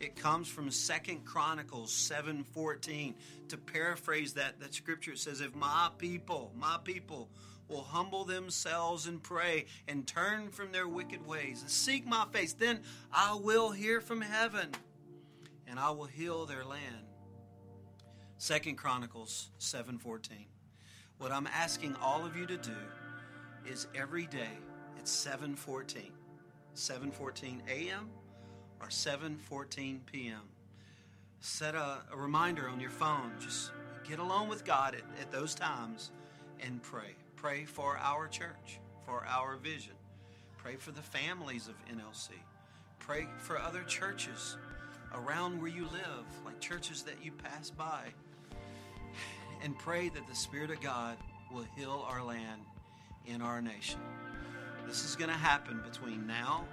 [0.00, 3.14] It comes from Second Chronicles 7:14.
[3.48, 7.30] To paraphrase that, that scripture it says, If my people, my people,
[7.68, 12.54] will humble themselves and pray and turn from their wicked ways and seek my face,
[12.54, 12.80] then
[13.12, 14.70] I will hear from heaven
[15.66, 17.07] and I will heal their land.
[18.40, 20.46] Second Chronicles 7:14.
[21.18, 22.76] What I'm asking all of you to do
[23.66, 24.58] is every day
[24.96, 26.12] at 7:14,
[26.72, 28.08] 7:14 a.m.
[28.80, 30.42] or 7:14 p.m.
[31.40, 33.32] Set a, a, reminder on your phone.
[33.40, 33.72] Just
[34.08, 36.12] get alone with God at, at those times
[36.60, 37.16] and pray.
[37.34, 39.94] Pray for our church, for our vision.
[40.58, 42.30] Pray for the families of NLC.
[43.00, 44.56] Pray for other churches
[45.12, 48.12] around where you live, like churches that you pass by
[49.62, 51.16] and pray that the Spirit of God
[51.52, 52.62] will heal our land
[53.26, 54.00] in our nation.
[54.86, 56.64] This is going to happen between now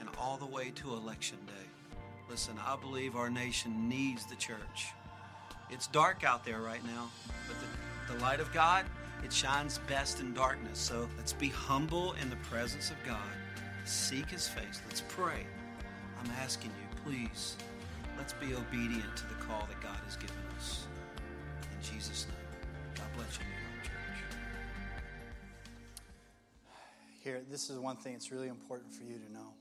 [0.00, 1.98] and all the way to Election Day.
[2.28, 4.88] Listen, I believe our nation needs the church.
[5.70, 7.10] It's dark out there right now,
[7.46, 8.86] but the, the light of God,
[9.22, 10.78] it shines best in darkness.
[10.78, 13.18] So let's be humble in the presence of God.
[13.84, 14.80] Seek His face.
[14.88, 15.46] Let's pray.
[16.22, 17.56] I'm asking you, please,
[18.16, 20.86] let's be obedient to the call that God has given us.
[21.92, 22.36] Jesus' name.
[22.94, 23.44] God bless you,
[23.82, 23.92] Church.
[27.22, 29.52] Here, this is one thing that's really important for you to know.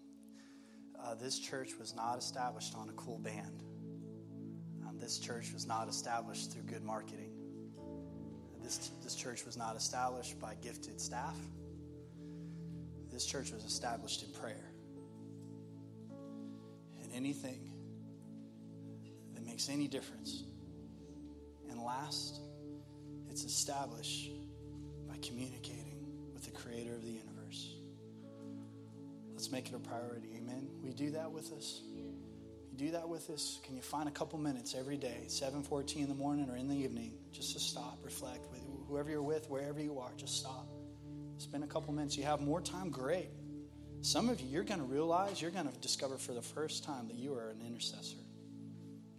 [1.04, 3.64] Uh, this church was not established on a cool band.
[4.88, 7.32] Um, this church was not established through good marketing.
[8.62, 11.36] This, this church was not established by gifted staff.
[13.12, 14.72] This church was established in prayer.
[17.02, 17.74] And anything
[19.34, 20.46] that makes any difference
[21.84, 22.40] last,
[23.30, 24.32] it's established
[25.08, 27.76] by communicating with the creator of the universe.
[29.34, 30.30] Let's make it a priority.
[30.38, 30.70] Amen.
[30.82, 31.82] We do that with us?
[32.74, 33.60] You do that with us?
[33.66, 36.76] Can you find a couple minutes every day, 7:14 in the morning or in the
[36.76, 40.68] evening, just to stop, reflect with whoever you're with, wherever you are, just stop.
[41.38, 42.16] Spend a couple minutes.
[42.18, 43.30] You have more time, great.
[44.02, 47.08] Some of you, you're going to realize, you're going to discover for the first time
[47.08, 48.18] that you are an intercessor.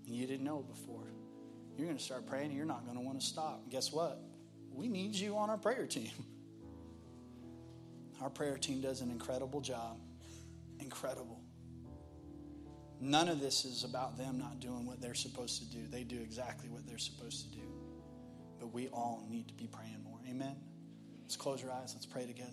[0.07, 1.07] And you didn't know before.
[1.77, 3.61] You're going to start praying and you're not going to want to stop.
[3.62, 4.20] And guess what?
[4.72, 6.11] We need you on our prayer team.
[8.20, 9.99] Our prayer team does an incredible job.
[10.81, 11.41] Incredible.
[13.01, 15.87] None of this is about them not doing what they're supposed to do.
[15.89, 17.66] They do exactly what they're supposed to do.
[18.61, 20.18] But we all need to be praying more.
[20.29, 20.57] Amen.
[21.22, 21.93] Let's close your eyes.
[21.95, 22.51] Let's pray together.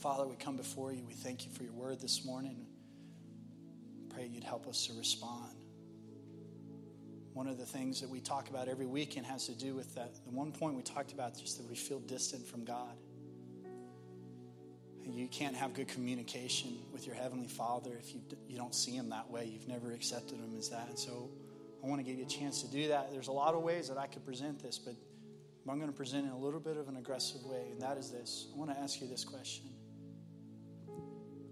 [0.00, 1.04] Father, we come before you.
[1.04, 2.66] We thank you for your word this morning.
[4.10, 5.57] Pray you'd help us to respond.
[7.38, 10.12] One of the things that we talk about every weekend has to do with that.
[10.24, 12.96] The one point we talked about just that we feel distant from God.
[15.08, 19.10] You can't have good communication with your Heavenly Father if you, you don't see Him
[19.10, 19.44] that way.
[19.44, 20.88] You've never accepted Him as that.
[20.88, 21.30] And so
[21.80, 23.12] I want to give you a chance to do that.
[23.12, 24.96] There's a lot of ways that I could present this, but
[25.70, 28.10] I'm going to present in a little bit of an aggressive way, and that is
[28.10, 28.48] this.
[28.52, 29.70] I want to ask you this question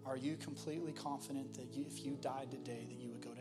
[0.04, 3.35] Are you completely confident that you, if you died today, that you would go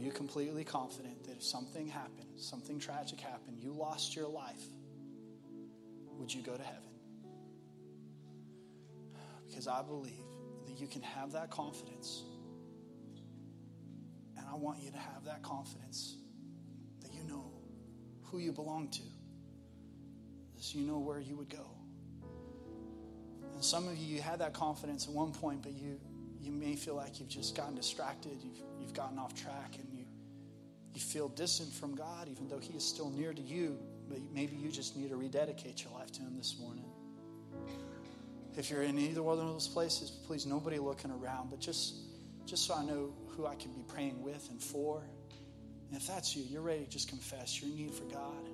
[0.00, 4.62] you completely confident that if something happened, something tragic happened, you lost your life,
[6.18, 6.82] would you go to heaven?
[9.48, 10.12] Because I believe
[10.66, 12.22] that you can have that confidence.
[14.36, 16.16] And I want you to have that confidence
[17.02, 17.50] that you know
[18.24, 19.02] who you belong to,
[20.58, 21.66] so you know where you would go.
[23.54, 25.98] And some of you, you had that confidence at one point, but you,
[26.40, 30.04] you may feel like you've just gotten distracted, you've, you've gotten off track, and you,
[30.94, 33.78] you feel distant from God, even though He is still near to you
[34.10, 36.84] but maybe you just need to rededicate your life to Him this morning.
[38.56, 41.94] If you're in either one of those places, please, nobody looking around, but just,
[42.44, 45.04] just so I know who I can be praying with and for.
[45.88, 48.48] And if that's you, you're ready to just confess your need for God.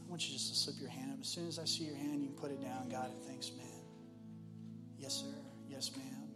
[0.00, 1.20] I want you just to slip your hand up.
[1.20, 2.88] As soon as I see your hand, you can put it down.
[2.88, 3.66] God, and thanks, man.
[4.98, 5.43] Yes, sir.
[5.68, 6.28] Yes, ma'am.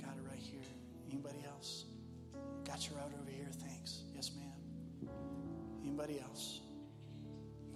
[0.00, 0.60] Got it right here.
[1.10, 1.84] Anybody else?
[2.64, 3.48] Got your right over here.
[3.52, 4.02] Thanks.
[4.14, 5.10] Yes, ma'am.
[5.82, 6.60] Anybody else?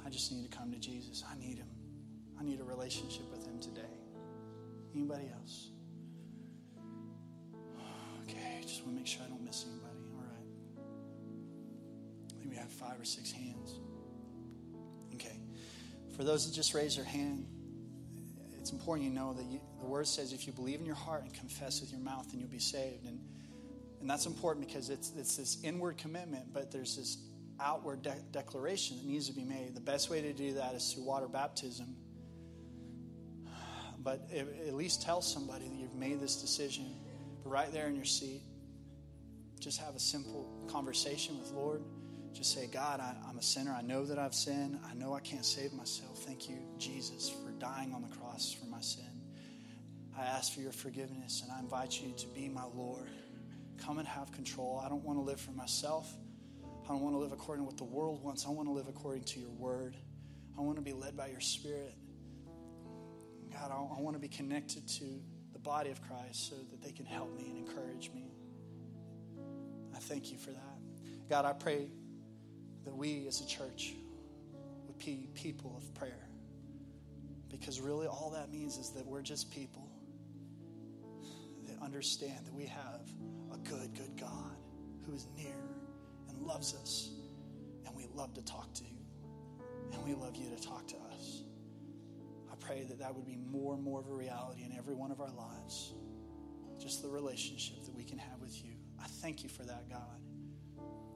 [0.04, 1.24] I just need to come to Jesus.
[1.30, 1.68] I need him.
[2.38, 3.82] I need a relationship with him today.
[4.94, 5.70] Anybody else?
[8.24, 9.98] Okay, just want to make sure I don't miss anybody.
[10.14, 10.84] All right.
[12.30, 13.78] I think we have five or six hands.
[15.14, 15.38] Okay.
[16.16, 17.46] For those that just raised their hand,
[18.62, 21.24] it's important you know that you, the word says if you believe in your heart
[21.24, 23.04] and confess with your mouth, then you'll be saved.
[23.06, 23.18] And
[24.00, 27.18] and that's important because it's it's this inward commitment, but there's this
[27.58, 29.74] outward de- declaration that needs to be made.
[29.74, 31.96] The best way to do that is through water baptism.
[33.98, 36.86] But at least tell somebody that you've made this decision.
[37.42, 38.42] But right there in your seat,
[39.58, 41.82] just have a simple conversation with Lord.
[42.32, 43.72] Just say, God, I, I'm a sinner.
[43.72, 44.78] I know that I've sinned.
[44.88, 46.18] I know I can't save myself.
[46.24, 49.04] Thank you, Jesus, for dying on the cross for my sin.
[50.18, 53.08] I ask for your forgiveness and I invite you to be my Lord.
[53.78, 54.82] Come and have control.
[54.84, 56.12] I don't want to live for myself.
[56.84, 58.46] I don't want to live according to what the world wants.
[58.46, 59.96] I want to live according to your word.
[60.56, 61.94] I want to be led by your spirit.
[63.52, 65.04] God, I want to be connected to
[65.52, 68.32] the body of Christ so that they can help me and encourage me.
[69.94, 70.78] I thank you for that.
[71.28, 71.88] God, I pray
[72.84, 73.94] that we as a church
[74.86, 76.28] would be people of prayer.
[77.50, 79.88] Because really, all that means is that we're just people
[81.66, 83.00] that understand that we have
[83.52, 84.56] a good, good God
[85.06, 85.54] who is near
[86.28, 87.10] and loves us.
[87.86, 88.96] And we love to talk to you.
[89.92, 91.42] And we love you to talk to us.
[92.50, 95.10] I pray that that would be more and more of a reality in every one
[95.10, 95.92] of our lives.
[96.78, 98.72] Just the relationship that we can have with you.
[99.00, 100.20] I thank you for that, God.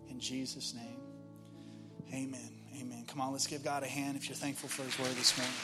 [0.09, 1.01] In Jesus' name,
[2.12, 2.50] amen.
[2.80, 3.04] Amen.
[3.07, 5.54] Come on, let's give God a hand if you're thankful for his word this morning.